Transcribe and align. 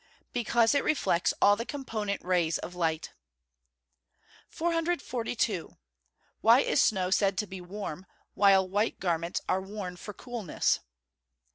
_Because 0.33 0.73
it 0.73 0.83
reflects 0.83 1.31
all 1.43 1.55
the 1.55 1.63
component 1.63 2.23
rays 2.25 2.57
of 2.57 2.73
light. 2.73 3.13
442. 4.49 5.77
_Why 6.43 6.63
is 6.63 6.81
snow 6.81 7.11
said 7.11 7.37
to 7.37 7.45
be 7.45 7.61
warm, 7.61 8.07
while 8.33 8.67
white 8.67 8.99
garments 8.99 9.41
are 9.47 9.61
worn 9.61 9.97
for 9.97 10.15
coolness? 10.15 10.79